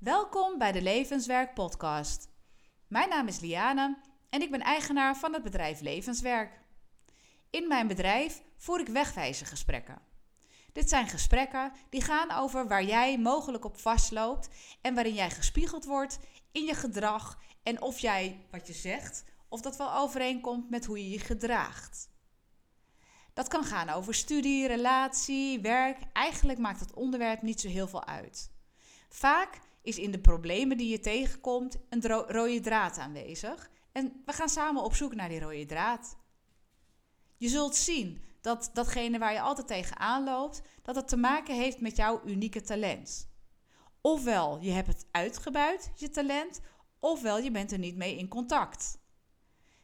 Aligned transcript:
Welkom 0.00 0.58
bij 0.58 0.72
de 0.72 0.82
Levenswerk 0.82 1.54
Podcast. 1.54 2.28
Mijn 2.88 3.08
naam 3.08 3.26
is 3.26 3.40
Liane 3.40 3.98
en 4.30 4.42
ik 4.42 4.50
ben 4.50 4.60
eigenaar 4.60 5.16
van 5.16 5.32
het 5.32 5.42
bedrijf 5.42 5.80
Levenswerk. 5.80 6.60
In 7.50 7.68
mijn 7.68 7.86
bedrijf 7.86 8.42
voer 8.56 8.80
ik 8.80 8.88
wegwijzergesprekken. 8.88 10.02
Dit 10.72 10.88
zijn 10.88 11.08
gesprekken 11.08 11.72
die 11.90 12.02
gaan 12.02 12.30
over 12.30 12.68
waar 12.68 12.84
jij 12.84 13.18
mogelijk 13.18 13.64
op 13.64 13.80
vastloopt 13.80 14.48
en 14.80 14.94
waarin 14.94 15.14
jij 15.14 15.30
gespiegeld 15.30 15.84
wordt 15.84 16.18
in 16.52 16.64
je 16.64 16.74
gedrag 16.74 17.38
en 17.62 17.82
of 17.82 17.98
jij 17.98 18.46
wat 18.50 18.66
je 18.66 18.74
zegt, 18.74 19.24
of 19.48 19.60
dat 19.60 19.76
wel 19.76 19.94
overeenkomt 19.94 20.70
met 20.70 20.84
hoe 20.84 20.98
je 20.98 21.10
je 21.10 21.20
gedraagt. 21.20 22.08
Dat 23.34 23.48
kan 23.48 23.64
gaan 23.64 23.88
over 23.88 24.14
studie, 24.14 24.66
relatie, 24.66 25.60
werk. 25.60 25.98
Eigenlijk 26.12 26.58
maakt 26.58 26.80
het 26.80 26.94
onderwerp 26.94 27.42
niet 27.42 27.60
zo 27.60 27.68
heel 27.68 27.88
veel 27.88 28.04
uit. 28.04 28.50
Vaak 29.08 29.60
is 29.82 29.98
in 29.98 30.10
de 30.10 30.20
problemen 30.20 30.76
die 30.76 30.88
je 30.88 31.00
tegenkomt 31.00 31.76
een 31.88 32.02
rode 32.06 32.60
draad 32.60 32.98
aanwezig. 32.98 33.70
En 33.92 34.22
we 34.26 34.32
gaan 34.32 34.48
samen 34.48 34.82
op 34.82 34.94
zoek 34.94 35.14
naar 35.14 35.28
die 35.28 35.40
rode 35.40 35.66
draad. 35.66 36.16
Je 37.36 37.48
zult 37.48 37.76
zien 37.76 38.22
dat 38.40 38.70
datgene 38.72 39.18
waar 39.18 39.32
je 39.32 39.40
altijd 39.40 39.66
tegenaan 39.66 40.24
loopt, 40.24 40.62
dat 40.82 40.94
het 40.96 41.08
te 41.08 41.16
maken 41.16 41.54
heeft 41.54 41.80
met 41.80 41.96
jouw 41.96 42.20
unieke 42.24 42.60
talent. 42.60 43.28
Ofwel 44.00 44.58
je 44.60 44.70
hebt 44.70 44.88
het 44.88 45.06
uitgebuit, 45.10 45.90
je 45.94 46.10
talent, 46.10 46.60
ofwel 46.98 47.38
je 47.38 47.50
bent 47.50 47.72
er 47.72 47.78
niet 47.78 47.96
mee 47.96 48.16
in 48.16 48.28
contact. 48.28 48.98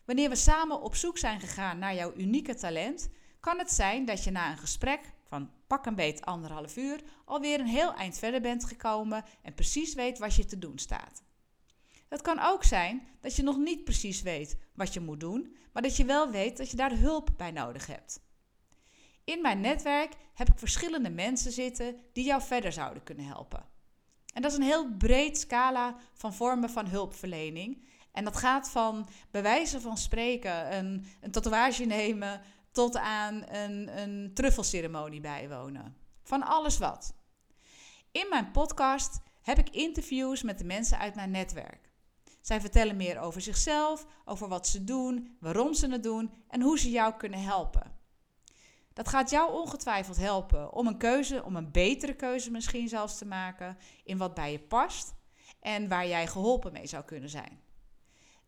Wanneer 0.04 0.28
we 0.28 0.36
samen 0.36 0.82
op 0.82 0.94
zoek 0.94 1.18
zijn 1.18 1.40
gegaan 1.40 1.78
naar 1.78 1.94
jouw 1.94 2.12
unieke 2.16 2.54
talent, 2.54 3.08
kan 3.40 3.58
het 3.58 3.72
zijn 3.72 4.04
dat 4.04 4.24
je 4.24 4.30
na 4.30 4.50
een 4.50 4.58
gesprek 4.58 5.12
van 5.28 5.50
pak 5.66 5.86
een 5.86 5.94
beet 5.94 6.24
anderhalf 6.24 6.76
uur 6.76 7.00
alweer 7.24 7.60
een 7.60 7.66
heel 7.66 7.94
eind 7.94 8.18
verder 8.18 8.40
bent 8.40 8.64
gekomen 8.64 9.24
en 9.42 9.54
precies 9.54 9.94
weet 9.94 10.18
wat 10.18 10.34
je 10.34 10.44
te 10.44 10.58
doen 10.58 10.78
staat. 10.78 11.22
Het 12.08 12.22
kan 12.22 12.38
ook 12.40 12.64
zijn 12.64 13.02
dat 13.20 13.36
je 13.36 13.42
nog 13.42 13.56
niet 13.56 13.84
precies 13.84 14.22
weet 14.22 14.56
wat 14.74 14.94
je 14.94 15.00
moet 15.00 15.20
doen, 15.20 15.56
maar 15.72 15.82
dat 15.82 15.96
je 15.96 16.04
wel 16.04 16.30
weet 16.30 16.56
dat 16.56 16.70
je 16.70 16.76
daar 16.76 16.98
hulp 16.98 17.30
bij 17.36 17.50
nodig 17.50 17.86
hebt. 17.86 18.20
In 19.24 19.40
mijn 19.40 19.60
netwerk 19.60 20.12
heb 20.34 20.48
ik 20.48 20.58
verschillende 20.58 21.10
mensen 21.10 21.52
zitten 21.52 21.96
die 22.12 22.24
jou 22.24 22.42
verder 22.42 22.72
zouden 22.72 23.02
kunnen 23.02 23.26
helpen. 23.26 23.64
En 24.34 24.42
dat 24.42 24.50
is 24.50 24.56
een 24.56 24.64
heel 24.64 24.96
breed 24.98 25.38
scala 25.38 25.96
van 26.12 26.34
vormen 26.34 26.70
van 26.70 26.86
hulpverlening. 26.86 27.84
En 28.12 28.24
dat 28.24 28.36
gaat 28.36 28.70
van 28.70 29.08
bewijzen 29.30 29.80
van 29.80 29.96
spreken, 29.96 30.76
een, 30.76 31.06
een 31.20 31.30
tatoeage 31.30 31.84
nemen, 31.84 32.40
tot 32.76 32.96
aan 32.96 33.44
een, 33.48 33.98
een 33.98 34.30
truffelceremonie 34.34 35.20
bijwonen. 35.20 35.96
Van 36.22 36.42
alles 36.42 36.78
wat. 36.78 37.14
In 38.10 38.26
mijn 38.30 38.50
podcast 38.50 39.20
heb 39.42 39.58
ik 39.58 39.70
interviews 39.70 40.42
met 40.42 40.58
de 40.58 40.64
mensen 40.64 40.98
uit 40.98 41.14
mijn 41.14 41.30
netwerk. 41.30 41.92
Zij 42.40 42.60
vertellen 42.60 42.96
meer 42.96 43.18
over 43.20 43.40
zichzelf, 43.40 44.06
over 44.24 44.48
wat 44.48 44.68
ze 44.68 44.84
doen, 44.84 45.36
waarom 45.40 45.74
ze 45.74 45.90
het 45.90 46.02
doen 46.02 46.32
en 46.48 46.62
hoe 46.62 46.78
ze 46.78 46.90
jou 46.90 47.14
kunnen 47.14 47.42
helpen. 47.42 47.92
Dat 48.92 49.08
gaat 49.08 49.30
jou 49.30 49.52
ongetwijfeld 49.52 50.16
helpen 50.16 50.72
om 50.72 50.86
een 50.86 50.98
keuze, 50.98 51.44
om 51.44 51.56
een 51.56 51.72
betere 51.72 52.14
keuze 52.14 52.50
misschien 52.50 52.88
zelfs 52.88 53.18
te 53.18 53.26
maken 53.26 53.78
in 54.04 54.18
wat 54.18 54.34
bij 54.34 54.52
je 54.52 54.60
past 54.60 55.14
en 55.60 55.88
waar 55.88 56.06
jij 56.06 56.26
geholpen 56.26 56.72
mee 56.72 56.86
zou 56.86 57.04
kunnen 57.04 57.30
zijn. 57.30 57.60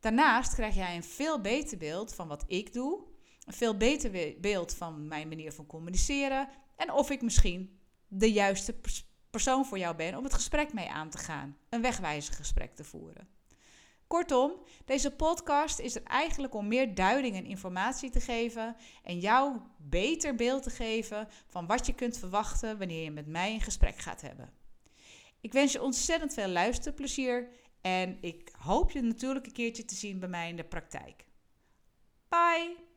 Daarnaast 0.00 0.54
krijg 0.54 0.74
jij 0.74 0.96
een 0.96 1.04
veel 1.04 1.40
beter 1.40 1.78
beeld 1.78 2.14
van 2.14 2.28
wat 2.28 2.44
ik 2.46 2.72
doe 2.72 3.16
een 3.48 3.54
veel 3.54 3.76
beter 3.76 4.40
beeld 4.40 4.74
van 4.74 5.08
mijn 5.08 5.28
manier 5.28 5.52
van 5.52 5.66
communiceren 5.66 6.48
en 6.76 6.92
of 6.92 7.10
ik 7.10 7.22
misschien 7.22 7.78
de 8.06 8.32
juiste 8.32 8.80
persoon 9.30 9.66
voor 9.66 9.78
jou 9.78 9.96
ben 9.96 10.16
om 10.16 10.24
het 10.24 10.34
gesprek 10.34 10.72
mee 10.72 10.88
aan 10.88 11.10
te 11.10 11.18
gaan, 11.18 11.56
een 11.68 11.82
wegwijzergesprek 11.82 12.74
te 12.74 12.84
voeren. 12.84 13.28
Kortom, 14.06 14.52
deze 14.84 15.10
podcast 15.10 15.78
is 15.78 15.94
er 15.94 16.02
eigenlijk 16.02 16.54
om 16.54 16.68
meer 16.68 16.94
duiding 16.94 17.36
en 17.36 17.44
informatie 17.44 18.10
te 18.10 18.20
geven 18.20 18.76
en 19.02 19.18
jou 19.18 19.58
beter 19.76 20.34
beeld 20.34 20.62
te 20.62 20.70
geven 20.70 21.28
van 21.46 21.66
wat 21.66 21.86
je 21.86 21.94
kunt 21.94 22.18
verwachten 22.18 22.78
wanneer 22.78 23.02
je 23.02 23.10
met 23.10 23.26
mij 23.26 23.54
een 23.54 23.60
gesprek 23.60 23.98
gaat 23.98 24.20
hebben. 24.20 24.52
Ik 25.40 25.52
wens 25.52 25.72
je 25.72 25.82
ontzettend 25.82 26.34
veel 26.34 26.48
luisterplezier 26.48 27.48
en 27.80 28.18
ik 28.20 28.52
hoop 28.58 28.90
je 28.90 29.02
natuurlijk 29.02 29.46
een 29.46 29.52
keertje 29.52 29.84
te 29.84 29.94
zien 29.94 30.18
bij 30.18 30.28
mij 30.28 30.48
in 30.48 30.56
de 30.56 30.64
praktijk. 30.64 31.24
Bye! 32.28 32.87